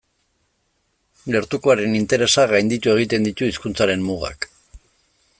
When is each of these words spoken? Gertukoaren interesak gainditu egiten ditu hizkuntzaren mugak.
Gertukoaren 1.33 1.93
interesak 1.99 2.49
gainditu 2.55 2.93
egiten 2.95 3.27
ditu 3.27 3.49
hizkuntzaren 3.51 4.07
mugak. 4.07 4.49